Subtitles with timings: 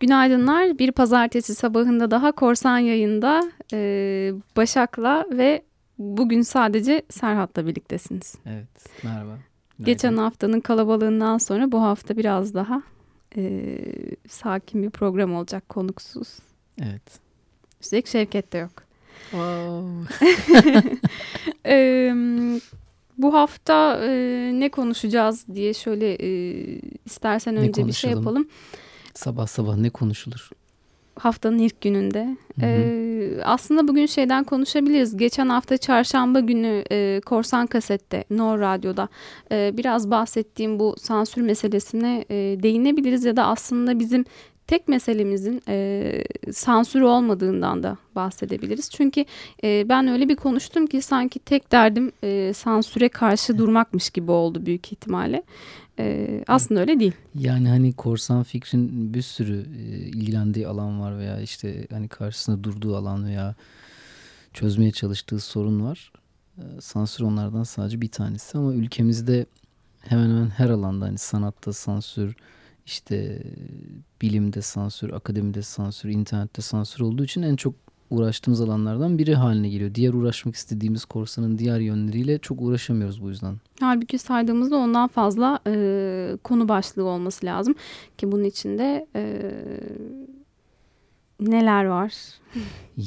[0.00, 0.78] Günaydınlar.
[0.78, 5.62] Bir pazartesi sabahında daha Korsan yayında e, Başak'la ve
[5.98, 8.34] bugün sadece Serhat'la birliktesiniz.
[8.46, 9.22] Evet, merhaba.
[9.22, 9.84] Günaydın.
[9.84, 12.82] Geçen haftanın kalabalığından sonra bu hafta biraz daha
[13.36, 13.76] e,
[14.28, 16.38] sakin bir program olacak konuksuz.
[16.82, 17.20] Evet.
[17.80, 18.82] Üstelik Şevket de yok.
[19.30, 20.14] Wow.
[21.66, 22.12] e,
[23.18, 24.10] bu hafta e,
[24.54, 26.28] ne konuşacağız diye şöyle e,
[27.06, 28.48] istersen önce bir şey yapalım.
[29.14, 30.50] Sabah sabah ne konuşulur?
[31.18, 32.36] Haftanın ilk gününde.
[32.60, 32.70] Hı hı.
[32.70, 35.16] Ee, aslında bugün şeyden konuşabiliriz.
[35.16, 39.08] Geçen hafta çarşamba günü e, Korsan Kaset'te, No Radyo'da
[39.52, 43.24] e, biraz bahsettiğim bu sansür meselesine e, değinebiliriz.
[43.24, 44.24] Ya da aslında bizim
[44.66, 48.90] tek meselemizin e, sansür olmadığından da bahsedebiliriz.
[48.90, 49.24] Çünkü
[49.64, 54.66] e, ben öyle bir konuştum ki sanki tek derdim e, sansüre karşı durmakmış gibi oldu
[54.66, 55.42] büyük ihtimalle.
[56.00, 57.12] E, aslında öyle değil.
[57.34, 62.96] Yani hani korsan fikrin bir sürü e, ilgilendiği alan var veya işte hani karşısında durduğu
[62.96, 63.54] alan veya
[64.52, 66.12] çözmeye çalıştığı sorun var.
[66.58, 69.46] E, sansür onlardan sadece bir tanesi ama ülkemizde
[70.00, 72.36] hemen hemen her alanda hani sanatta sansür,
[72.86, 73.42] işte
[74.22, 77.74] bilimde sansür, akademide sansür, internette sansür olduğu için en çok
[78.10, 79.94] uğraştığımız alanlardan biri haline geliyor.
[79.94, 83.56] Diğer uğraşmak istediğimiz korsanın diğer yönleriyle çok uğraşamıyoruz bu yüzden.
[83.80, 87.74] Halbuki saydığımızda ondan fazla e, konu başlığı olması lazım
[88.18, 89.52] ki bunun içinde e,
[91.40, 92.14] neler var?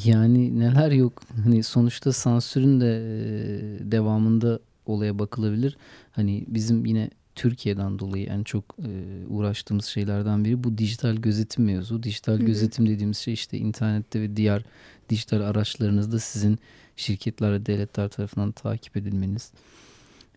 [0.06, 1.22] Yani neler yok.
[1.44, 5.78] Hani sonuçta sansürün de e, devamında olaya bakılabilir.
[6.12, 12.04] Hani bizim yine Türkiye'den dolayı en çok e, uğraştığımız şeylerden biri bu dijital gözetim mevzu.
[12.04, 12.46] Dijital Hı-hı.
[12.46, 14.64] gözetim dediğimiz şey işte internette ve diğer
[15.10, 16.60] dijital araçlarınızda sizin
[16.96, 19.52] şirketler ve devletler tarafından takip edilmeniz.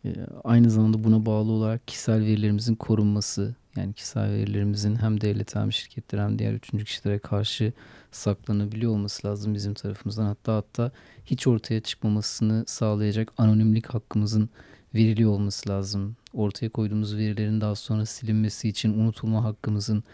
[0.05, 5.73] E, aynı zamanda buna bağlı olarak kişisel verilerimizin korunması yani kişisel verilerimizin hem devlet hem
[5.73, 7.73] şirketler hem diğer üçüncü kişilere karşı
[8.13, 10.25] saklanabiliyor olması lazım bizim tarafımızdan.
[10.25, 10.91] Hatta hatta
[11.27, 14.49] hiç ortaya çıkmamasını sağlayacak anonimlik hakkımızın
[14.95, 16.17] veriliyor olması lazım.
[16.35, 20.05] Ortaya koyduğumuz verilerin daha sonra silinmesi için unutulma hakkımızın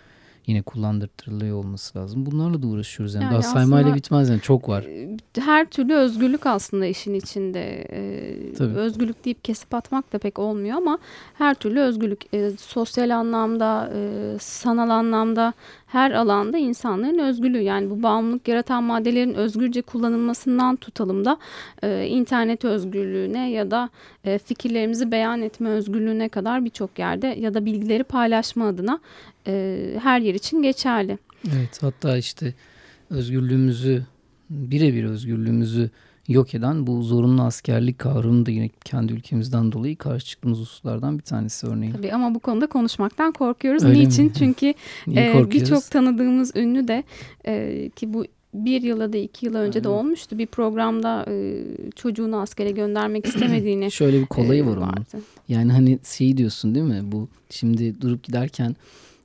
[0.47, 2.27] yine kullandırtırılıyor olması lazım.
[2.27, 3.25] Bunlarla da uğraşıyoruz yani.
[3.25, 4.83] yani Daha saymayla bitmez yani çok var.
[4.83, 7.87] E, her türlü özgürlük aslında işin içinde.
[7.91, 8.75] Ee, Tabii.
[8.75, 10.99] Özgürlük deyip kesip atmak da pek olmuyor ama
[11.35, 15.53] her türlü özgürlük e, sosyal anlamda, e, sanal anlamda
[15.93, 21.39] her alanda insanların özgürlüğü yani bu bağımlılık yaratan maddelerin özgürce kullanılmasından tutalım da
[21.83, 23.91] e, internet özgürlüğüne ya da
[24.25, 29.01] e, fikirlerimizi beyan etme özgürlüğüne kadar birçok yerde ya da bilgileri paylaşma adına
[29.47, 31.19] e, her yer için geçerli.
[31.57, 32.55] Evet hatta işte
[33.11, 34.03] özgürlüğümüzü
[34.51, 35.91] birebir özgürlüğümüzü
[36.33, 41.25] yok eden bu zorunlu askerlik kavramı da yine kendi ülkemizden dolayı karşı çıktığımız hususlardan bir
[41.25, 41.93] tanesi örneğin.
[41.93, 43.85] Tabii ama bu konuda konuşmaktan korkuyoruz.
[43.85, 44.25] Öyle Niçin?
[44.25, 44.33] Mi?
[44.39, 44.67] Çünkü
[45.17, 47.05] e, birçok tanıdığımız ünlü de
[47.47, 49.85] e, ki bu bir yıla da iki yıl önce Aynen.
[49.85, 50.39] de olmuştu.
[50.39, 51.65] Bir programda e,
[51.97, 55.07] çocuğunu askere göndermek istemediğini Şöyle bir kolayı e, var onun.
[55.49, 57.01] Yani hani şey diyorsun değil mi?
[57.05, 58.77] Bu şimdi durup giderken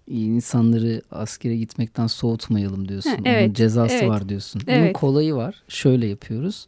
[0.08, 3.10] insanları askere gitmekten soğutmayalım diyorsun.
[3.10, 4.62] Ha, evet, Onun cezası evet, var diyorsun.
[4.68, 4.84] Evet.
[4.84, 5.64] Onun kolayı var.
[5.68, 6.68] Şöyle yapıyoruz.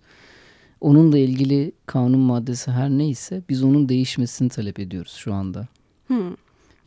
[0.81, 5.67] Onunla ilgili kanun maddesi her neyse biz onun değişmesini talep ediyoruz şu anda.
[6.07, 6.35] Hmm.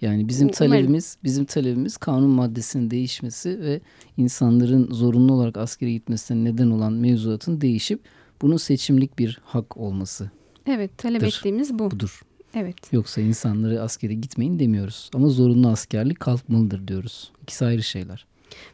[0.00, 3.80] Yani bizim talebimiz bizim talebimiz kanun maddesinin değişmesi ve
[4.16, 8.00] insanların zorunlu olarak askere gitmesine neden olan mevzuatın değişip
[8.42, 10.30] bunun seçimlik bir hak olması.
[10.66, 11.90] Evet talep ettiğimiz bu.
[11.90, 12.22] Budur.
[12.54, 12.92] Evet.
[12.92, 15.10] Yoksa insanları askere gitmeyin demiyoruz.
[15.14, 17.32] Ama zorunlu askerlik kalkmalıdır diyoruz.
[17.42, 18.26] İkisi ayrı şeyler.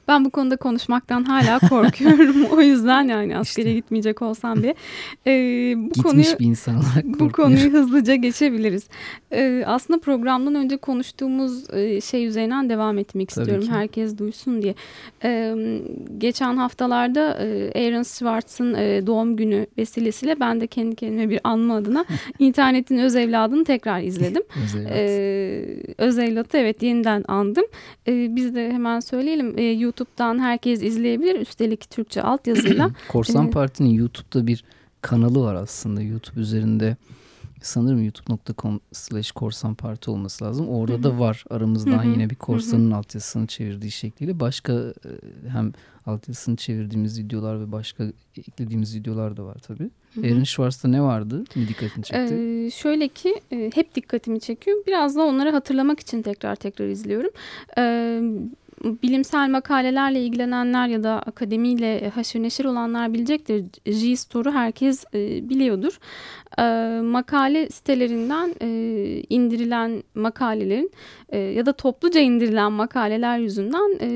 [0.08, 2.44] Ben bu konuda konuşmaktan hala korkuyorum.
[2.52, 3.74] o yüzden yani askere işte.
[3.74, 4.74] gitmeyecek olsam bile.
[5.26, 8.88] Ee, bu Gitmiş konuyu, bir insan olarak Bu konuyu hızlıca geçebiliriz.
[9.32, 11.64] Ee, aslında programdan önce konuştuğumuz
[12.04, 13.66] şey üzerinden devam etmek Tabii istiyorum.
[13.66, 13.72] Ki.
[13.72, 14.74] Herkes duysun diye.
[15.24, 15.54] Ee,
[16.18, 17.20] geçen haftalarda
[17.74, 18.74] Aaron Schwartz'ın
[19.06, 22.04] doğum günü vesilesiyle ben de kendi kendime bir anma adına
[22.38, 24.42] internetin öz evladını tekrar izledim.
[24.64, 24.92] öz evlat.
[24.94, 27.64] Ee, öz evlatı evet yeniden andım.
[28.08, 29.58] Ee, biz de hemen söyleyelim.
[29.58, 31.40] Ee, YouTube'dan herkes izleyebilir.
[31.40, 32.90] Üstelik Türkçe altyazıyla.
[33.08, 34.64] Korsan ee, Parti'nin YouTube'da bir
[35.02, 36.02] kanalı var aslında.
[36.02, 36.96] YouTube üzerinde
[37.62, 40.68] sanırım youtube.com slash korsan parti olması lazım.
[40.68, 44.40] Orada da var aramızdan yine bir korsanın altyazısını çevirdiği şekliyle.
[44.40, 45.10] Başka e,
[45.48, 45.72] hem
[46.06, 48.04] altyazısını çevirdiğimiz videolar ve başka
[48.38, 49.90] eklediğimiz videolar da var tabii.
[50.22, 51.44] Erin Schwartz'ta ne vardı?
[51.54, 52.34] Mi dikkatini çekti?
[52.34, 54.76] Ee, şöyle ki e, hep dikkatimi çekiyor.
[54.86, 57.30] Biraz da onları hatırlamak için tekrar tekrar izliyorum.
[57.78, 58.22] Ee,
[58.84, 63.64] bilimsel makalelerle ilgilenenler ya da akademiyle haşır neşir olanlar bilecektir.
[63.86, 65.98] JSTOR'u herkes e, biliyordur.
[66.58, 66.62] E,
[67.00, 68.68] makale sitelerinden e,
[69.28, 70.90] indirilen makalelerin
[71.28, 74.08] e, ya da topluca indirilen makaleler yüzünden e,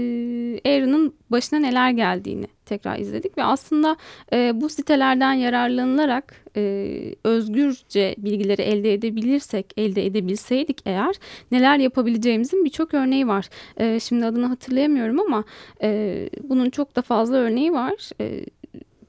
[0.70, 3.96] Aaron'ın başına neler geldiğini tekrar izledik ve aslında
[4.32, 11.14] e, bu sitelerden yararlanılarak e, özgürce bilgileri elde edebilirsek, elde edebilseydik eğer
[11.50, 13.48] neler yapabileceğimizin birçok örneği var.
[13.76, 15.44] E, şimdi adını hatırlayamıyorum ama
[15.82, 18.10] e, bunun çok da fazla örneği var.
[18.20, 18.46] E,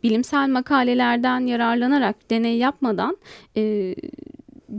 [0.04, 3.18] bilimsel makalelerden yararlanarak, deney yapmadan
[3.58, 3.96] e,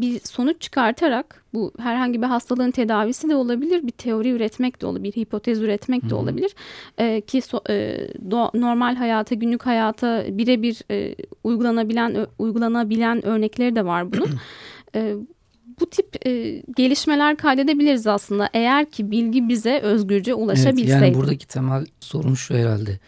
[0.01, 5.15] bir sonuç çıkartarak bu herhangi bir hastalığın tedavisi de olabilir, bir teori üretmek de olabilir,
[5.15, 6.55] bir hipotez üretmek de olabilir.
[6.99, 11.15] E, ki so, e, do, normal hayata, günlük hayata birebir e,
[11.45, 14.31] uygulanabilen uygulanabilen örnekleri de var bunun.
[14.95, 15.15] e,
[15.81, 20.91] bu tip e, gelişmeler kaydedebiliriz aslında eğer ki bilgi bize özgürce ulaşabilseydi.
[20.91, 22.99] Evet, yani buradaki temel sorun şu herhalde.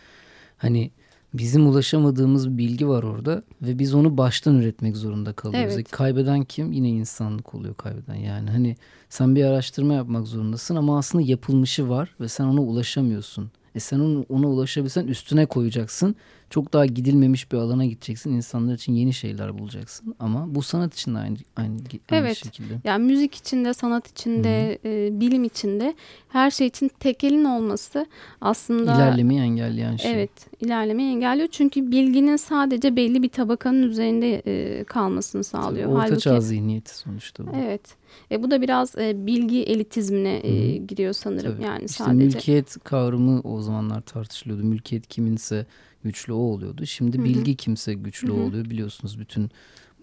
[0.57, 0.91] Hani
[1.35, 5.75] bizim ulaşamadığımız bir bilgi var orada ve biz onu baştan üretmek zorunda kalıyoruz.
[5.75, 5.91] Evet.
[5.91, 6.73] Kaybeden kim?
[6.73, 8.15] Yine insanlık oluyor kaybeden.
[8.15, 8.77] Yani hani
[9.09, 13.51] sen bir araştırma yapmak zorundasın ama aslında yapılmışı var ve sen ona ulaşamıyorsun.
[13.75, 16.17] E sen onu, ona ulaşabilsen üstüne koyacaksın
[16.51, 18.33] çok daha gidilmemiş bir alana gideceksin.
[18.33, 20.15] İnsanlar için yeni şeyler bulacaksın.
[20.19, 21.73] Ama bu sanat için de aynı, aynı,
[22.11, 22.37] aynı evet.
[22.45, 22.81] şekilde.
[22.85, 25.95] Yani müzik içinde, sanat içinde, e, bilim içinde
[26.29, 28.07] her şey için tekelin olması
[28.41, 28.95] aslında...
[28.95, 30.13] ilerlemeyi engelleyen şey.
[30.13, 31.49] Evet, ilerlemeyi engelliyor.
[31.53, 35.87] Çünkü bilginin sadece belli bir tabakanın üzerinde e, kalmasını sağlıyor.
[35.87, 37.51] Tabii, orta çağ zihniyeti sonuçta bu.
[37.57, 37.97] Evet.
[38.31, 41.55] E, bu da biraz e, bilgi elitizmine e, giriyor sanırım.
[41.55, 41.65] Tabii.
[41.65, 42.25] Yani işte sadece.
[42.25, 44.63] Mülkiyet kavramı o zamanlar tartışılıyordu.
[44.63, 45.67] Mülkiyet kiminse
[46.07, 46.87] güçlü o oluyordu.
[46.87, 47.25] Şimdi Hı-hı.
[47.25, 48.37] bilgi kimse güçlü Hı-hı.
[48.37, 48.65] oluyor.
[48.65, 49.51] Biliyorsunuz bütün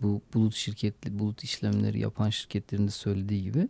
[0.01, 3.67] bu bulut şirketli, bulut işlemleri yapan şirketlerin de söylediği gibi.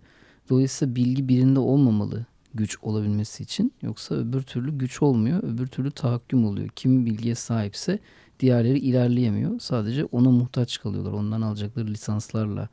[0.49, 3.73] Dolayısıyla bilgi birinde olmamalı güç olabilmesi için.
[3.81, 5.43] Yoksa öbür türlü güç olmuyor.
[5.43, 6.69] Öbür türlü tahakküm oluyor.
[6.75, 7.99] Kim bilgiye sahipse
[8.39, 9.59] diğerleri ilerleyemiyor.
[9.59, 11.11] Sadece ona muhtaç kalıyorlar.
[11.11, 12.69] Ondan alacakları lisanslarla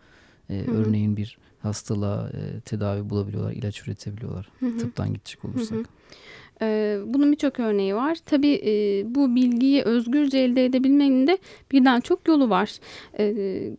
[0.50, 4.48] e, örneğin bir hastalığa e, tedavi bulabiliyorlar, ilaç üretebiliyorlar.
[4.60, 4.78] Hı-hı.
[4.78, 5.78] Tıptan gidecek olursak.
[5.78, 5.84] Hı-hı.
[6.62, 8.18] Ee, bunun birçok örneği var.
[8.26, 11.38] Tabii e, bu bilgiyi özgürce elde edebilmenin de
[11.72, 12.78] birden çok yolu var.
[13.18, 13.70] Ee,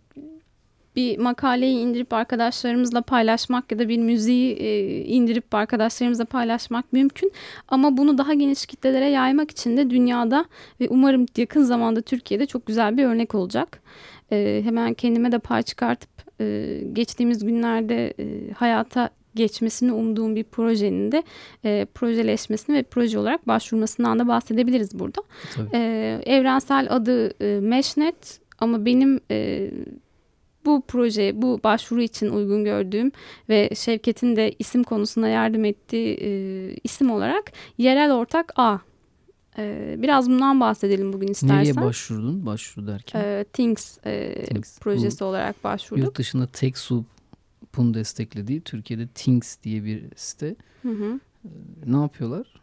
[0.95, 7.31] bir makaleyi indirip arkadaşlarımızla paylaşmak ya da bir müziği e, indirip arkadaşlarımızla paylaşmak mümkün.
[7.67, 10.45] Ama bunu daha geniş kitlelere yaymak için de dünyada
[10.79, 13.81] ve umarım yakın zamanda Türkiye'de çok güzel bir örnek olacak.
[14.31, 16.09] Ee, hemen kendime de pay çıkartıp
[16.41, 18.13] e, geçtiğimiz günlerde
[18.55, 21.23] hayata geçmesini umduğum bir projenin de
[21.65, 25.23] e, projeleşmesini ve proje olarak başvurmasından da bahsedebiliriz burada.
[25.73, 29.69] E, evrensel adı e, Meshnet ama benim e,
[30.65, 33.11] bu proje, bu başvuru için uygun gördüğüm
[33.49, 36.29] ve Şevket'in de isim konusunda yardım ettiği e,
[36.83, 38.77] isim olarak yerel ortak A.
[39.57, 41.57] E, biraz bundan bahsedelim bugün istersen.
[41.57, 42.45] Nereye başvurdun?
[42.45, 43.21] Başvuru derken?
[43.21, 46.05] E, Things, e, Things projesi bu, olarak başvurduk.
[46.05, 47.05] Yurt dışında TechSoup
[47.77, 50.55] bunu desteklediği Türkiye'de Things diye bir site.
[50.81, 51.19] Hı hı.
[51.45, 51.49] Ee,
[51.85, 52.60] ne yapıyorlar?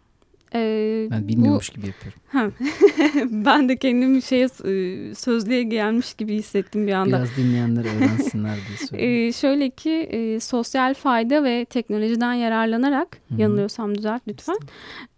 [0.54, 2.18] Ee, ben bilmiyormuş bu, gibi yapıyorum.
[3.44, 7.16] ben de kendim şeye e, sözlüğe gelmiş gibi hissettim bir anda.
[7.16, 9.28] Biraz dinleyenler öğrensinler diye söyleyeyim.
[9.28, 13.40] ee, şöyle ki e, sosyal fayda ve teknolojiden yararlanarak Hı-hı.
[13.40, 14.56] yanılıyorsam düzelt lütfen.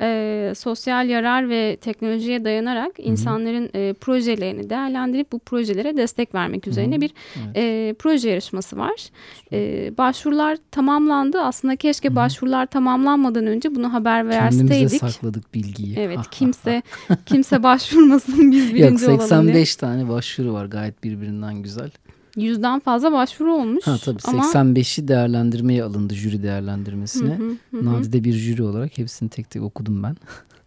[0.00, 3.06] E, sosyal yarar ve teknolojiye dayanarak Hı-hı.
[3.06, 7.00] insanların e, projelerini değerlendirip bu projelere destek vermek üzerine Hı-hı.
[7.00, 7.56] bir evet.
[7.56, 9.10] e, proje yarışması var.
[9.52, 11.40] E, başvurular tamamlandı.
[11.40, 12.16] Aslında keşke Hı-hı.
[12.16, 15.94] başvurular tamamlanmadan önce bunu haber verseydik sakladık bilgiyi.
[15.98, 16.82] Evet kimse
[17.26, 21.90] kimse başvurmasın biz birinci Yok, 85 olalım tane başvuru var gayet birbirinden güzel.
[22.36, 23.86] Yüzden fazla başvuru olmuş.
[23.86, 24.42] Ha, tabii ama...
[24.42, 27.38] 85'i değerlendirmeye alındı jüri değerlendirmesine.
[27.38, 27.84] Hı hı, hı.
[27.84, 30.16] Nadide bir jüri olarak hepsini tek tek okudum ben.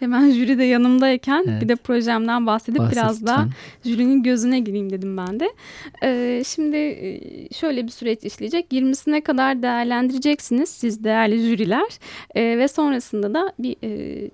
[0.00, 1.62] Hemen jüri de yanımdayken evet.
[1.62, 3.48] bir de projemden bahsedip Bahset biraz daha
[3.84, 5.48] jürinin gözüne gireyim dedim ben de.
[6.02, 6.78] Ee, şimdi
[7.54, 8.72] şöyle bir süreç işleyecek.
[8.72, 11.98] 20'sine kadar değerlendireceksiniz siz değerli jüriler
[12.34, 14.30] ee, ve sonrasında da bir e,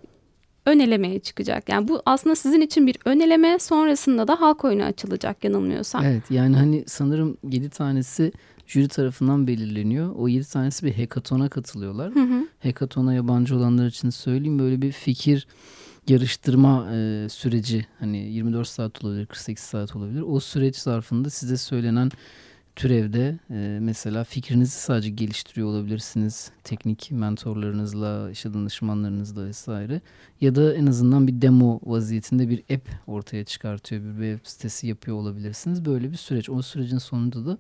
[0.67, 1.69] ön elemeye çıkacak.
[1.69, 6.05] Yani bu aslında sizin için bir ön eleme sonrasında da halk oyunu açılacak yanılmıyorsam.
[6.05, 8.33] Evet yani hani sanırım 7 tanesi
[8.67, 10.15] jüri tarafından belirleniyor.
[10.17, 12.15] O 7 tanesi bir hekatona katılıyorlar.
[12.15, 12.49] Hı hı.
[12.59, 15.47] Hekatona yabancı olanlar için söyleyeyim böyle bir fikir
[16.09, 20.21] yarıştırma e, süreci hani 24 saat olabilir 48 saat olabilir.
[20.21, 22.11] O süreç zarfında size söylenen
[22.77, 26.51] türevde e, mesela fikrinizi sadece geliştiriyor olabilirsiniz.
[26.65, 30.01] Teknik mentorlarınızla, işte danışmanlarınızla vesaire.
[30.41, 34.03] Ya da en azından bir demo vaziyetinde bir app ortaya çıkartıyor.
[34.03, 35.85] Bir web sitesi yapıyor olabilirsiniz.
[35.85, 36.51] Böyle bir süreç.
[36.51, 37.59] O sürecin sonunda da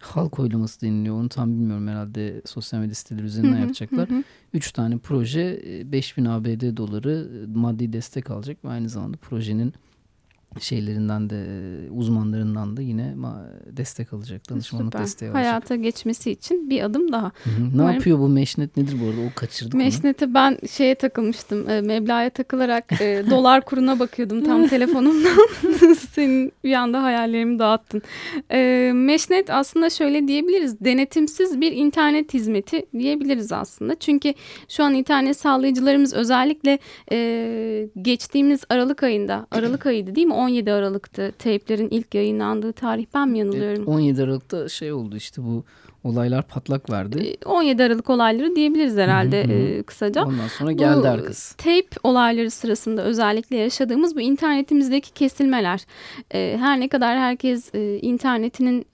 [0.00, 1.14] halk oylaması deniliyor.
[1.16, 4.08] Onu tam bilmiyorum herhalde sosyal medya siteleri üzerinden yapacaklar.
[4.54, 9.74] Üç tane proje 5000 ABD doları maddi destek alacak ve aynı zamanda projenin
[10.58, 11.46] şeylerinden de
[11.90, 13.14] uzmanlarından da yine
[13.66, 14.50] destek alacak.
[14.50, 15.02] Danışmanlık Süper.
[15.02, 15.44] desteği alacak.
[15.44, 17.32] Hayata geçmesi için bir adım daha.
[17.44, 17.64] Hı hı.
[17.64, 17.94] Ne Umarım...
[17.94, 19.20] yapıyor bu Meşnet nedir bu arada?
[19.20, 21.70] O kaçırdık Meşnet'e ben şeye takılmıştım.
[21.70, 25.48] E, meblağa takılarak e, dolar kuruna bakıyordum tam telefonumdan.
[26.10, 28.02] Senin bir anda hayallerimi dağıttın.
[28.50, 30.80] E, Meşnet aslında şöyle diyebiliriz.
[30.80, 33.94] Denetimsiz bir internet hizmeti diyebiliriz aslında.
[33.94, 34.34] Çünkü
[34.68, 36.78] şu an internet sağlayıcılarımız özellikle
[37.12, 40.34] e, geçtiğimiz Aralık ayında, Aralık ayıydı değil mi?
[40.40, 43.06] 17 Aralık'tı teyplerin ilk yayınlandığı tarih.
[43.14, 43.86] Ben mi yanılıyorum?
[43.86, 45.64] 17 Aralık'ta şey oldu işte bu
[46.04, 47.36] olaylar patlak verdi.
[47.44, 49.52] 17 Aralık olayları diyebiliriz herhalde hı hı.
[49.52, 50.24] E, kısaca.
[50.24, 51.56] Ondan sonra geldi bu, arkası.
[51.56, 55.84] Tape olayları sırasında özellikle yaşadığımız bu internetimizdeki kesilmeler.
[56.34, 58.86] E, her ne kadar herkes e, internetinin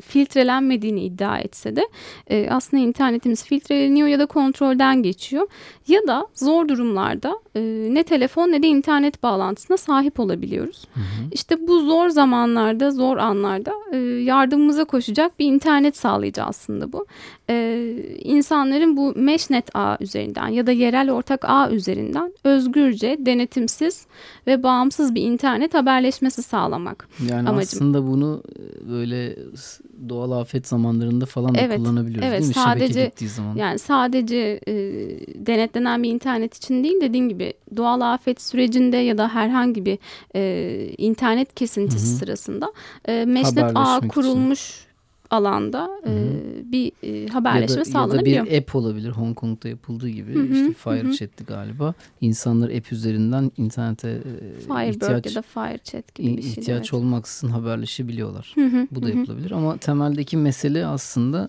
[0.00, 1.88] filtrelenmediğini iddia etse de
[2.30, 5.46] e, aslında internetimiz filtreleniyor ya da kontrolden geçiyor.
[5.88, 7.60] Ya da zor durumlarda e,
[7.94, 10.84] ne telefon ne de internet bağlantısına sahip olabiliyoruz.
[10.94, 11.04] Hı hı.
[11.32, 17.06] İşte bu zor zamanlarda, zor anlarda e, yardımımıza koşacak bir internet sağlayıcı aslında bu.
[17.50, 17.78] E,
[18.22, 24.06] insanların bu Meshnet ağ üzerinden ya da yerel ortak ağ üzerinden özgürce, denetimsiz
[24.46, 27.08] ve bağımsız bir internet haberleşmesi sağlamak.
[27.30, 27.58] Yani amacım.
[27.58, 29.36] aslında bunu e, böyle
[30.08, 32.54] doğal afet zamanlarında falan da evet, kullanabiliyoruz evet, değil mi?
[32.54, 33.56] Sadece, Şebeke gittiği zaman.
[33.56, 34.74] Yani sadece e,
[35.46, 39.98] denetlenen bir internet için değil dediğim gibi doğal afet sürecinde ya da herhangi bir
[40.34, 42.18] e, internet kesintisi Hı-hı.
[42.18, 42.72] sırasında
[43.08, 44.87] e, meşnet ağ kurulmuş için
[45.30, 46.12] alanda e,
[46.72, 48.36] bir e, haberleşme ya da, sağlanabiliyor.
[48.36, 51.94] Ya da bir app olabilir Hong Kong'da yapıldığı gibi hı hı, işte FireChat'ti galiba.
[52.20, 56.50] İnsanlar app üzerinden internete e, Firebird ihtiyaç, ya da FireChat gibi bir şey.
[56.50, 56.94] İhtiyaç evet.
[56.94, 58.52] olmaksızın haberleşebiliyorlar.
[58.54, 59.16] Hı hı, Bu da hı.
[59.16, 61.48] yapılabilir ama temeldeki mesele aslında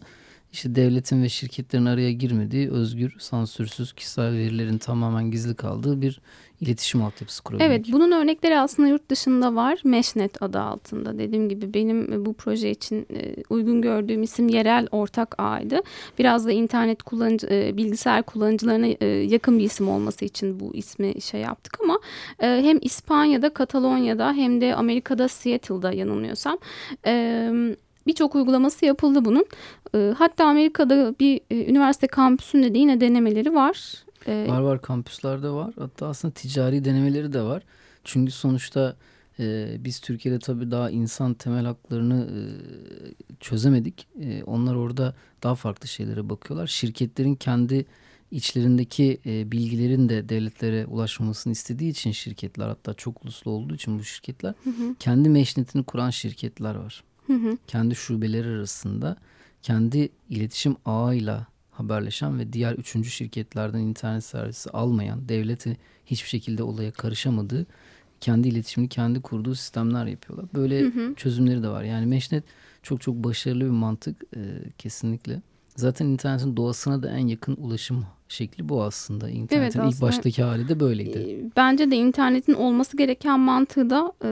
[0.52, 6.22] işte devletin ve şirketlerin araya girmediği özgür, sansürsüz, kişisel verilerin tamamen gizli kaldığı bir
[6.62, 7.72] iletişim altyapısı kurabilmek.
[7.72, 9.80] Evet bunun örnekleri aslında yurt dışında var.
[9.84, 11.18] Meshnet adı altında.
[11.18, 15.82] Dediğim gibi benim bu proje için e, uygun gördüğüm isim yerel ortak ağydı.
[16.20, 21.22] Biraz da internet kullanıcı, e, bilgisayar kullanıcılarına e, yakın bir isim olması için bu ismi
[21.22, 22.00] şey yaptık ama
[22.40, 26.58] hem İspanya'da, Katalonya'da hem de Amerika'da Seattle'da yanılmıyorsam
[28.08, 29.46] birçok uygulaması yapıldı bunun.
[30.16, 34.04] Hatta Amerika'da bir üniversite kampüsünde de yine denemeleri var.
[34.28, 35.74] Ee, var var kampüslerde var.
[35.80, 37.64] Hatta aslında ticari denemeleri de var.
[38.04, 38.96] Çünkü sonuçta
[39.40, 42.40] e, biz Türkiye'de tabii daha insan temel haklarını e,
[43.40, 44.08] çözemedik.
[44.22, 46.68] E, onlar orada daha farklı şeylere bakıyorlar.
[46.68, 47.86] Şirketlerin kendi
[48.32, 54.04] içlerindeki e, bilgilerin de devletlere ulaşmamasını istediği için şirketler hatta çok uluslu olduğu için bu
[54.04, 54.96] şirketler hı hı.
[55.00, 57.04] kendi meşnetini kuran şirketler var.
[57.30, 57.58] Hı hı.
[57.68, 59.18] Kendi şubeleri arasında
[59.62, 66.92] kendi iletişim ağıyla haberleşen ve diğer üçüncü şirketlerden internet servisi almayan, devleti hiçbir şekilde olaya
[66.92, 67.66] karışamadığı,
[68.22, 70.46] kendi iletişimini kendi kurduğu sistemler yapıyorlar.
[70.54, 71.16] Böyle hı hı.
[71.16, 71.84] çözümleri de var.
[71.84, 72.44] Yani Meşnet
[72.84, 74.40] çok çok başarılı bir mantık e,
[74.78, 75.42] kesinlikle.
[75.80, 79.30] Zaten internetin doğasına da en yakın ulaşım şekli bu aslında.
[79.30, 81.18] İnternetin evet, aslında, ilk baştaki hali de böyleydi.
[81.20, 84.30] E, bence de internetin olması gereken mantığı da e,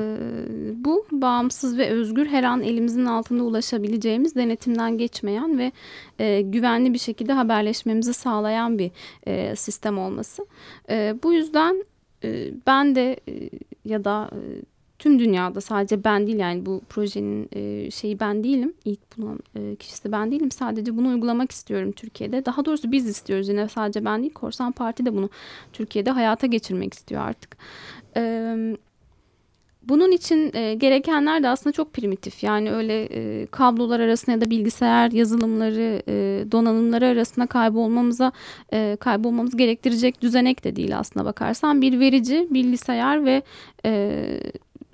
[0.85, 1.05] bu.
[1.11, 5.71] Bağımsız ve özgür her an elimizin altında ulaşabileceğimiz denetimden geçmeyen ve
[6.19, 8.91] e, güvenli bir şekilde haberleşmemizi sağlayan bir
[9.27, 10.45] e, sistem olması.
[10.89, 11.85] E, bu yüzden
[12.23, 13.49] e, ben de e,
[13.85, 14.29] ya da...
[14.33, 14.39] E,
[14.99, 18.73] tüm dünyada sadece ben değil yani bu projenin e, şeyi ben değilim.
[18.85, 20.51] İlk bulan e, kişisi ben değilim.
[20.51, 22.45] Sadece bunu uygulamak istiyorum Türkiye'de.
[22.45, 24.33] Daha doğrusu biz istiyoruz yine sadece ben değil.
[24.33, 25.29] Korsan Parti de bunu
[25.73, 27.57] Türkiye'de hayata geçirmek istiyor artık.
[28.15, 28.79] Evet
[29.89, 32.43] bunun için e, gerekenler de aslında çok primitif.
[32.43, 38.31] Yani öyle e, kablolar arasında ya da bilgisayar yazılımları, e, donanımları arasında kaybolmamıza
[38.73, 41.81] e, kaybolmamız gerektirecek düzenek de değil aslında bakarsan.
[41.81, 43.41] Bir verici, bilgisayar ve
[43.85, 44.39] e,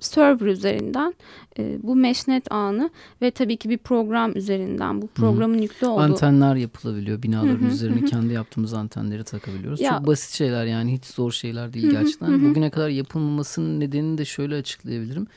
[0.05, 1.13] server üzerinden
[1.60, 2.89] e, bu meshnet ağını
[3.22, 5.63] ve tabii ki bir program üzerinden bu programın Hı-hı.
[5.63, 6.01] yüklü olduğu.
[6.01, 7.72] Antenler yapılabiliyor binaların Hı-hı.
[7.72, 8.05] üzerine Hı-hı.
[8.05, 9.81] kendi yaptığımız antenleri takabiliyoruz.
[9.81, 11.93] Ya, Çok basit şeyler yani hiç zor şeyler değil Hı-hı.
[11.93, 12.27] gerçekten.
[12.27, 12.50] Hı-hı.
[12.50, 15.27] Bugüne kadar yapılmamasının nedenini de şöyle açıklayabilirim.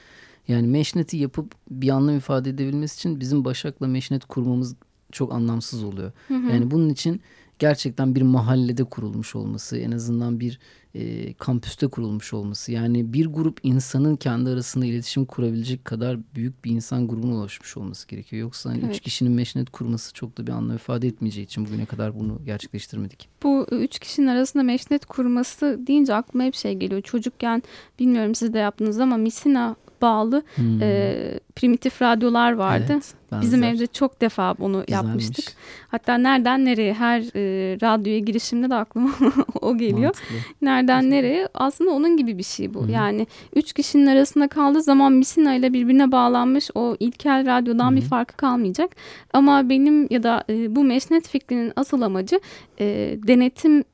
[0.49, 4.77] Yani Meshnet'i yapıp bir anlam ifade edebilmesi için bizim Başak'la Meshnet kurmamız
[5.13, 6.13] çok anlamsız oluyor.
[6.29, 6.53] Hı hı.
[6.53, 7.21] Yani bunun için
[7.59, 10.59] gerçekten bir mahallede kurulmuş olması, en azından bir
[10.95, 12.73] e, kampüste kurulmuş olması.
[12.73, 18.09] Yani bir grup insanın kendi arasında iletişim kurabilecek kadar büyük bir insan grubuna ulaşmış olması
[18.09, 18.41] gerekiyor.
[18.41, 18.95] Yoksa hani evet.
[18.95, 23.29] üç kişinin meşnet kurması çok da bir anlam ifade etmeyeceği için bugüne kadar bunu gerçekleştirmedik.
[23.43, 27.03] Bu üç kişinin arasında meşnet kurması deyince aklıma hep şey geliyor.
[27.03, 27.63] Çocukken
[27.99, 30.83] bilmiyorum siz de yaptınız ama misina bağlı Hmm.
[30.83, 31.15] e,
[31.57, 32.87] primitif radyolar vardı.
[32.93, 34.91] Evet, Bizim evde çok defa bunu Güzelmiş.
[35.09, 35.55] yapmıştık.
[35.89, 39.11] Hatta nereden nereye her e, radyoya girişimde de aklıma
[39.61, 40.03] o geliyor.
[40.03, 40.37] Mantıklı.
[40.63, 42.83] Nereden nereye aslında onun gibi bir şey bu.
[42.83, 42.91] Hı hı.
[42.91, 43.27] Yani
[43.57, 48.37] üç kişinin arasında kaldığı zaman misina ile birbirine bağlanmış o ilkel radyodan Hı bir farkı
[48.37, 48.91] kalmayacak.
[49.33, 52.41] Ama benim ya da e, bu meşnet fikrinin asıl amacı
[52.81, 52.85] e,
[53.27, 53.85] denetim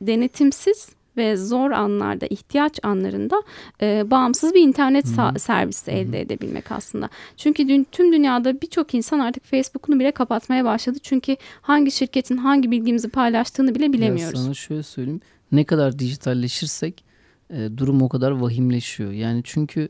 [0.00, 3.42] denetimsiz ve zor anlarda, ihtiyaç anlarında
[3.82, 5.38] e, bağımsız bir internet sa- Hı hı.
[5.38, 5.98] servisi Hı hı.
[5.98, 7.08] elde edebilmek aslında.
[7.36, 10.98] Çünkü dün, tüm dünyada birçok insan artık Facebook'unu bile kapatmaya başladı.
[11.02, 14.38] Çünkü hangi şirketin hangi bilgimizi paylaştığını bile bilemiyoruz.
[14.40, 15.20] Ya sana şöyle söyleyeyim.
[15.52, 17.04] Ne kadar dijitalleşirsek
[17.50, 19.12] e, durum o kadar vahimleşiyor.
[19.12, 19.88] Yani çünkü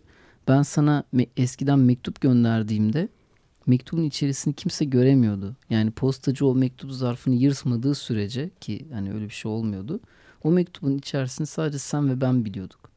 [0.48, 3.08] ben sana me- eskiden mektup gönderdiğimde
[3.66, 5.56] mektubun içerisini kimse göremiyordu.
[5.70, 10.00] Yani postacı o mektup zarfını yırtmadığı sürece ki hani öyle bir şey olmuyordu.
[10.46, 12.90] O mektubun içerisini sadece sen ve ben biliyorduk.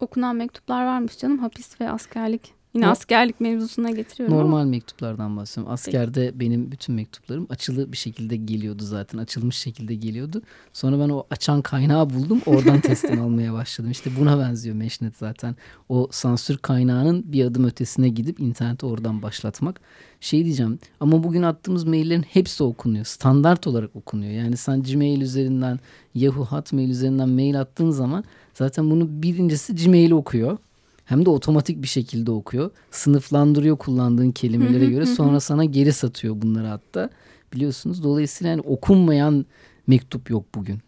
[0.00, 2.54] Okunan mektuplar varmış canım hapis ve askerlik.
[2.76, 5.72] Yine No- askerlik mevzusuna getiriyorum ama Normal mektuplardan bahsediyorum.
[5.72, 9.18] Askerde benim bütün mektuplarım açılı bir şekilde geliyordu zaten.
[9.18, 10.42] Açılmış şekilde geliyordu.
[10.72, 12.40] Sonra ben o açan kaynağı buldum.
[12.46, 13.90] Oradan teslim almaya başladım.
[13.90, 15.56] İşte buna benziyor Meşnet zaten.
[15.88, 19.80] O sansür kaynağının bir adım ötesine gidip interneti oradan başlatmak.
[20.20, 23.04] Şey diyeceğim ama bugün attığımız maillerin hepsi okunuyor.
[23.04, 24.32] Standart olarak okunuyor.
[24.32, 25.80] Yani sen Gmail üzerinden,
[26.14, 30.58] Yahoo Hotmail üzerinden mail attığın zaman zaten bunu birincisi Gmail'i okuyor.
[31.06, 32.70] Hem de otomatik bir şekilde okuyor.
[32.90, 35.06] Sınıflandırıyor kullandığın kelimelere göre.
[35.06, 37.10] Sonra sana geri satıyor bunları hatta.
[37.52, 38.02] Biliyorsunuz.
[38.02, 39.46] Dolayısıyla yani okunmayan
[39.86, 40.78] mektup yok bugün.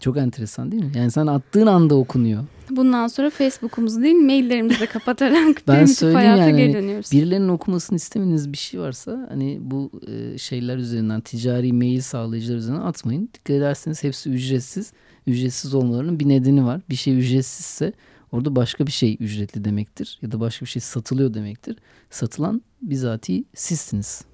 [0.00, 0.92] Çok enteresan değil mi?
[0.96, 2.44] Yani sen attığın anda okunuyor.
[2.70, 7.12] bundan sonra Facebook'umuzu değil maillerimizi de kapatarak Ben söyleyeyim hayata yani geri hani dönüyoruz.
[7.12, 12.80] birilerinin okumasını istemediğiniz bir şey varsa hani bu e, şeyler üzerinden ticari mail sağlayıcılar üzerinden
[12.80, 13.28] atmayın.
[13.34, 14.92] Dikkat ederseniz hepsi ücretsiz.
[15.26, 16.80] Ücretsiz olmalarının bir nedeni var.
[16.90, 17.92] Bir şey ücretsizse
[18.32, 20.18] orada başka bir şey ücretli demektir.
[20.22, 21.76] Ya da başka bir şey satılıyor demektir.
[22.10, 24.24] Satılan bizatihi sizsiniz.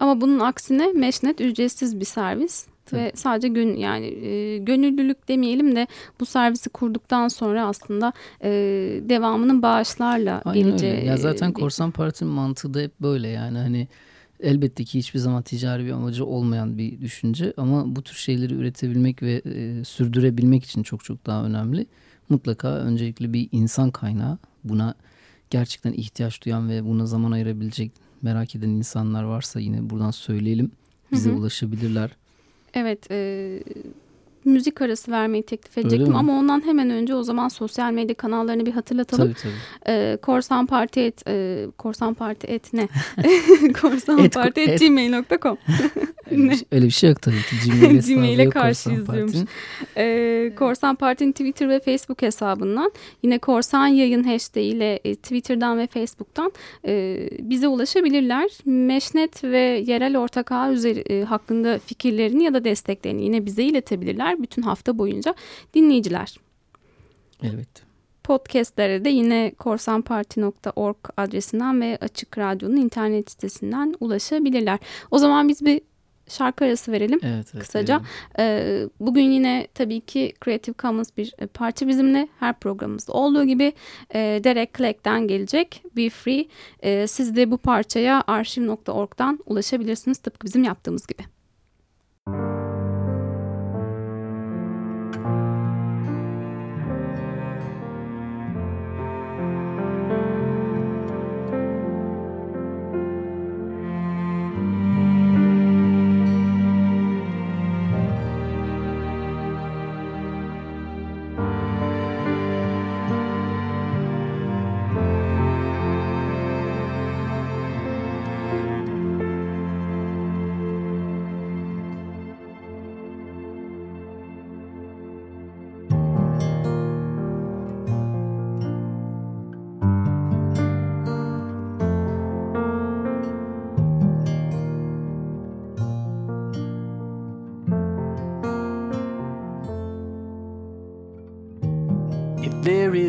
[0.00, 2.66] Ama bunun aksine Meşnet ücretsiz bir servis.
[2.86, 3.00] Tabii.
[3.00, 5.86] Ve sadece gün yani e, gönüllülük demeyelim de
[6.20, 8.12] bu servisi kurduktan sonra aslında
[8.44, 8.50] e,
[9.08, 10.92] devamının bağışlarla Aynen geleceği.
[10.92, 11.04] öyle.
[11.04, 13.88] Ya zaten bir- Korsan Parti'nin mantığı da hep böyle yani hani
[14.40, 19.22] elbette ki hiçbir zaman ticari bir amacı olmayan bir düşünce ama bu tür şeyleri üretebilmek
[19.22, 21.86] ve e, sürdürebilmek için çok çok daha önemli.
[22.28, 24.94] Mutlaka öncelikle bir insan kaynağı buna
[25.50, 27.92] gerçekten ihtiyaç duyan ve buna zaman ayırabilecek
[28.22, 30.70] merak eden insanlar varsa yine buradan söyleyelim.
[31.12, 31.36] Bize Hı hı.
[31.36, 32.10] ulaşabilirler.
[32.74, 33.58] Evet, e,
[34.44, 38.72] müzik arası vermeyi teklif edecektim ama ondan hemen önce o zaman sosyal medya kanallarını bir
[38.72, 39.32] hatırlatalım.
[39.32, 39.94] Tabii tabii.
[39.96, 42.88] E, Korsan Parti et, e, Korsan Parti et ne?
[43.80, 45.58] Korsan Et- Parti et, et- gmail.com.
[46.30, 48.14] Öyle, şey- öyle bir şey yok tabii ki.
[48.14, 49.32] Gmail'e yok karşıyız Korsan diyormuş.
[49.34, 49.48] Parti'nin.
[49.96, 55.86] E, Korsan Parti'nin Twitter ve Facebook hesabından yine Korsan Yayın hashtag ile e, Twitter'dan ve
[55.86, 56.52] Facebook'tan
[56.86, 58.50] e, bize ulaşabilirler.
[58.64, 64.31] Meşnet ve yerel ortak ağ üzeri, e, hakkında fikirlerini ya da desteklerini yine bize iletebilirler
[64.42, 65.34] bütün hafta boyunca
[65.74, 66.36] dinleyiciler.
[67.42, 67.82] Elbette.
[68.24, 74.78] Podcastlere de yine korsanparti.org adresinden ve Açık Radyo'nun internet sitesinden ulaşabilirler.
[75.10, 75.80] O zaman biz bir
[76.28, 77.20] şarkı arası verelim.
[77.22, 77.94] Evet, evet, Kısaca.
[77.94, 78.08] verelim.
[78.38, 83.72] Ee, bugün yine tabii ki Creative Commons bir e, parça bizimle her programımızda olduğu gibi
[84.14, 86.46] e, Derek Clegg'den gelecek Be Free.
[86.80, 91.22] E, siz de bu parçaya arşiv.org'dan ulaşabilirsiniz tıpkı bizim yaptığımız gibi.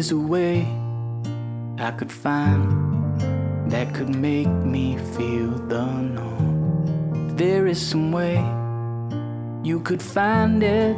[0.03, 0.67] Is a way
[1.79, 2.67] I could find
[3.71, 5.85] that could make me feel the
[6.15, 8.35] known, there is some way
[9.63, 10.97] you could find it.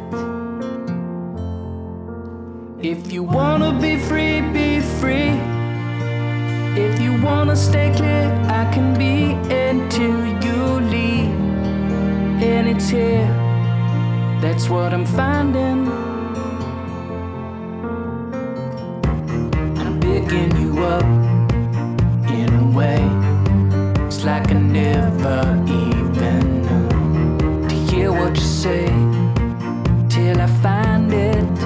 [2.82, 5.34] If you wanna be free, be free.
[6.84, 8.26] If you wanna stay clear,
[8.60, 9.16] I can be
[9.68, 10.60] until you
[10.94, 11.38] leave.
[12.52, 13.28] And it's here,
[14.42, 16.15] that's what I'm finding.
[20.78, 21.04] up
[22.30, 23.02] in a way.
[24.06, 28.86] It's like I never even knew to hear what you say
[30.08, 31.56] till I find it.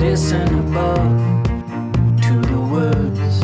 [0.00, 1.18] Listen above
[2.26, 3.40] to the words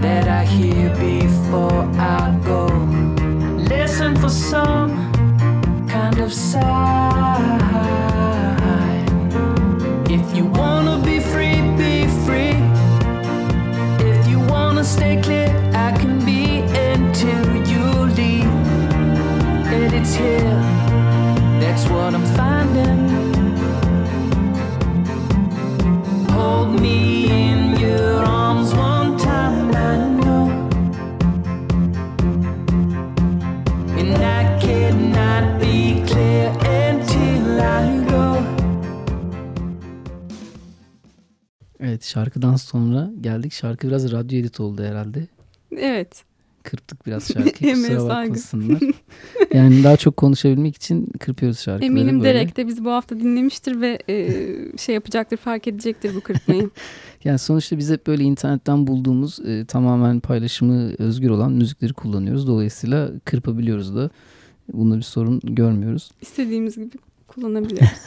[0.00, 2.66] that I hear before I go.
[3.68, 4.79] Listen for some.
[21.90, 23.00] What I'm finding.
[26.30, 30.44] Hold me in your arms one time, I know.
[33.98, 38.42] And I cannot be clear until I go.
[41.80, 43.52] Evet şarkıdan sonra geldik.
[43.52, 45.26] Şarkı biraz radyo edit oldu herhalde.
[45.76, 46.24] Evet.
[46.62, 48.80] Kırptık biraz şarkıyı kusura bakmasınlar.
[49.54, 52.34] yani daha çok konuşabilmek için kırpıyoruz şarkıları Eminim böyle.
[52.34, 54.28] Derek de bizi bu hafta dinlemiştir ve e,
[54.78, 56.70] şey yapacaktır, fark edecektir bu kırpmayı.
[57.24, 62.46] Yani sonuçta biz hep böyle internetten bulduğumuz e, tamamen paylaşımı özgür olan müzikleri kullanıyoruz.
[62.46, 64.10] Dolayısıyla kırpabiliyoruz da.
[64.72, 66.10] Bunda bir sorun görmüyoruz.
[66.20, 66.96] İstediğimiz gibi
[67.28, 67.98] kullanabiliyoruz.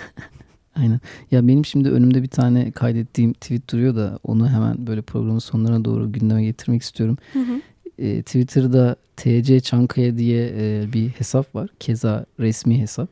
[0.75, 0.99] Aynen.
[1.31, 5.85] Ya benim şimdi önümde bir tane kaydettiğim tweet duruyor da onu hemen böyle programın sonlarına
[5.85, 7.17] doğru gündeme getirmek istiyorum.
[7.33, 7.61] Hı hı.
[8.03, 11.69] E, Twitter'da TC Çankaya diye e, bir hesap var.
[11.79, 13.09] Keza resmi hesap.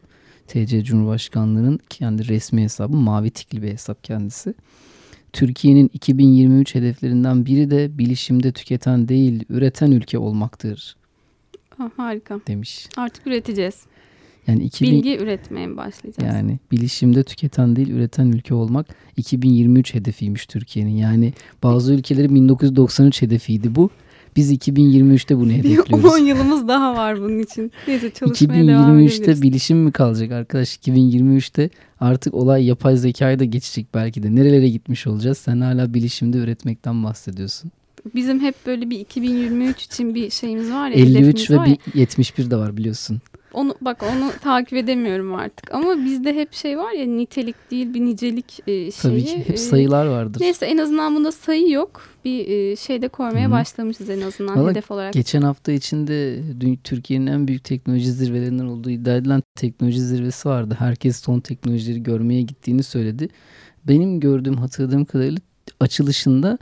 [0.48, 2.96] TC Cumhurbaşkanlığı'nın kendi resmi hesabı.
[2.98, 4.54] Mavi tikli bir hesap kendisi.
[5.34, 10.96] Türkiye'nin 2023 hedeflerinden biri de bilişimde tüketen değil, üreten ülke olmaktır
[11.78, 12.40] Ha, harika.
[12.48, 12.88] demiş.
[12.98, 13.82] Artık üreteceğiz.
[14.48, 16.36] Yani 2000 Bilgi üretmeye mi başlayacağız?
[16.36, 20.96] yani bilişimde tüketen değil, üreten ülke olmak 2023 hedefiymiş Türkiye'nin.
[20.96, 23.90] Yani bazı ülkelerin 1993 hedefiydi bu.
[24.36, 26.06] Biz 2023'te bunu Bir hedefliyoruz.
[26.06, 27.72] 10 yılımız daha var bunun için.
[27.88, 29.42] Neyse çalışmaya devam 2023'te edebiliriz.
[29.42, 30.78] bilişim mi kalacak arkadaş?
[30.78, 34.36] 2023'te artık olay yapay zekaya da geçecek belki de.
[34.36, 35.38] Nerelere gitmiş olacağız?
[35.38, 37.72] Sen hala bilişimde üretmekten bahsediyorsun.
[38.16, 40.96] Bizim hep böyle bir 2023 için bir şeyimiz var ya.
[40.96, 41.78] 53 hedefimiz ve var ya.
[41.94, 43.22] bir 71 de var biliyorsun.
[43.54, 45.74] Onu bak onu takip edemiyorum artık.
[45.74, 48.92] Ama bizde hep şey var ya nitelik değil bir nicelik e, şeyi.
[48.92, 50.42] Tabii ki hep E, sayılar vardır.
[50.42, 52.02] Neyse en azından bunda sayı yok.
[52.26, 53.52] Bir e, şeyde koymaya Hı.
[53.52, 55.14] başlamışız en azından Valla hedef olarak.
[55.14, 60.76] Geçen hafta içinde dü- Türkiye'nin en büyük teknoloji zirvelerinden olduğu iddia edilen teknoloji zirvesi vardı.
[60.80, 63.30] Herkes son teknolojileri görmeye gittiğini söyledi.
[63.88, 65.40] Benim gördüğüm hatırladığım kadarıyla
[65.80, 66.58] açılışında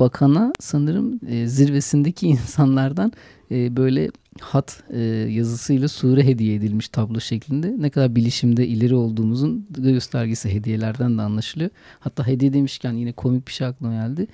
[0.00, 3.12] bakana sanırım e, zirvesindeki insanlardan
[3.50, 7.74] e, böyle hat e, yazısıyla sure hediye edilmiş tablo şeklinde.
[7.78, 11.70] Ne kadar bilişimde ileri olduğumuzun göstergesi hediyelerden de anlaşılıyor.
[12.00, 14.26] Hatta hediye demişken yine komik bir şey aklıma geldi.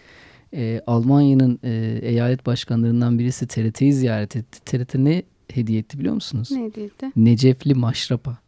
[0.54, 4.64] E, Almanya'nın e, eyalet başkanlarından birisi TRT'yi ziyaret etti.
[4.64, 6.50] TRT ne hediye etti biliyor musunuz?
[6.50, 7.12] Ne değildi?
[7.16, 8.38] Necefli maşrapa.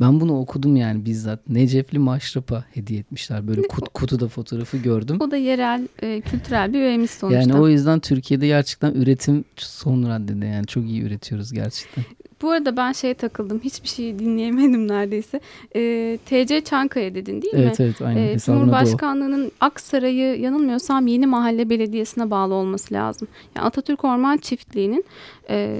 [0.00, 1.48] Ben bunu okudum yani bizzat.
[1.48, 3.48] Necefli maşrapa hediye etmişler.
[3.48, 5.16] Böyle kut, kutuda fotoğrafı gördüm.
[5.20, 7.40] O da yerel e, kültürel bir öğemiz sonuçta.
[7.40, 12.04] Yani o yüzden Türkiye'de gerçekten üretim son raddede yani çok iyi üretiyoruz gerçekten.
[12.42, 13.60] Bu arada ben şeye takıldım.
[13.64, 15.40] Hiçbir şey dinleyemedim neredeyse.
[15.76, 17.60] E, TC Çankaya dedin değil mi?
[17.60, 18.38] Evet evet aynı Ee.
[18.38, 23.28] Cumhurbaşkanlığının Aksaray'ı yanılmıyorsam Yeni Mahalle Belediyesi'ne bağlı olması lazım.
[23.56, 25.04] Yani Atatürk Orman Çiftliği'nin
[25.50, 25.78] e,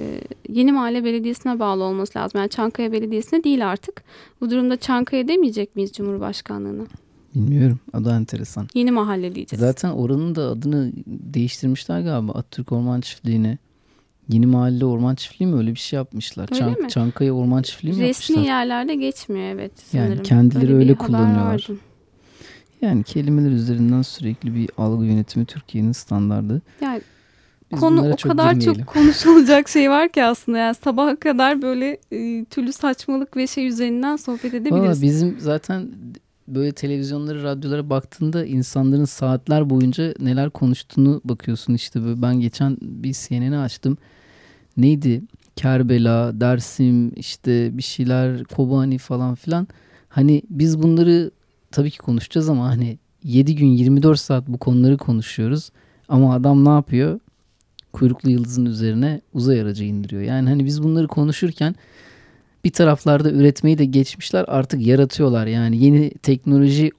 [0.49, 2.39] Yeni Mahalle Belediyesi'ne bağlı olması lazım.
[2.39, 4.03] Yani Çankaya Belediyesi'ne değil artık.
[4.41, 6.83] Bu durumda Çankaya demeyecek miyiz Cumhurbaşkanlığına?
[7.35, 7.79] Bilmiyorum.
[7.93, 8.67] Da enteresan.
[8.73, 9.61] Yeni Mahalle diyeceğiz.
[9.61, 13.57] Zaten oranın da adını değiştirmişler galiba Atatürk Orman Çiftliği'ne.
[14.29, 16.49] Yeni Mahalle Orman Çiftliği mi öyle bir şey yapmışlar.
[16.53, 16.89] Öyle mi?
[16.89, 18.43] Çankaya Orman Çiftliği mi Resmi yapmışlar?
[18.55, 20.23] yerlerde geçmiyor evet Yani sanırım.
[20.23, 21.67] kendileri bir öyle haber kullanıyorlar.
[22.81, 26.61] Yani kelimeler üzerinden sürekli bir algı yönetimi Türkiye'nin standardı.
[26.81, 27.01] Yani
[27.71, 28.83] Biz konu o çok kadar girmeyelim.
[28.83, 33.67] çok konuşulacak şey var ki aslında yani sabaha kadar böyle e, türlü saçmalık ve şey
[33.67, 34.71] üzerinden sohbet edebiliriz.
[34.83, 35.87] Valla bizim zaten
[36.55, 41.73] böyle televizyonlara, radyolara baktığında insanların saatler boyunca neler konuştuğunu bakıyorsun.
[41.73, 43.97] İşte böyle ben geçen bir CNN'i açtım.
[44.77, 45.21] Neydi?
[45.55, 49.67] Kerbela, Dersim, işte bir şeyler, Kobani falan filan.
[50.09, 51.31] Hani biz bunları
[51.71, 55.69] tabii ki konuşacağız ama hani 7 gün 24 saat bu konuları konuşuyoruz.
[56.09, 57.19] Ama adam ne yapıyor?
[57.93, 60.21] Kuyruklu yıldızın üzerine uzay aracı indiriyor.
[60.21, 61.75] Yani hani biz bunları konuşurken
[62.63, 65.47] bir taraflarda üretmeyi de geçmişler artık yaratıyorlar.
[65.47, 66.91] Yani yeni teknoloji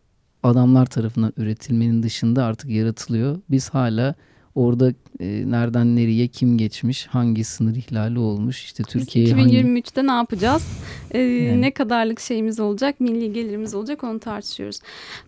[0.43, 3.39] adamlar tarafından üretilmenin dışında artık yaratılıyor.
[3.51, 4.15] Biz hala
[4.55, 10.07] orada e, nereden nereye kim geçmiş, hangi sınır ihlali olmuş, işte Biz Türkiye'ye hangi 2023'te
[10.07, 10.69] ne yapacağız?
[11.11, 11.61] Ee, Yani.
[11.61, 14.81] Ne kadarlık şeyimiz olacak, milli gelirimiz olacak onu tartışıyoruz.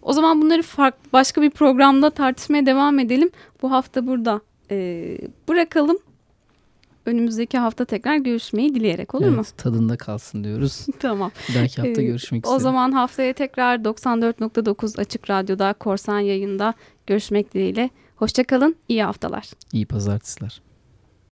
[0.02, 3.30] O zaman bunları farklı başka bir programda tartışmaya devam edelim.
[3.62, 4.40] Bu hafta burada
[4.70, 5.18] ee,
[5.48, 5.98] bırakalım.
[7.06, 9.42] Önümüzdeki hafta tekrar görüşmeyi dileyerek olur evet, mu?
[9.56, 10.86] Tadında kalsın diyoruz.
[11.00, 11.30] tamam.
[11.48, 12.60] Bir dahaki hafta Ee, görüşmek O üzere.
[12.62, 16.74] zaman haftaya tekrar 94.9 Açık Radyo'da Korsan yayında
[17.06, 17.90] görüşmek dileğiyle.
[18.16, 19.50] Hoşçakalın, iyi haftalar.
[19.72, 20.62] İyi pazartesiler.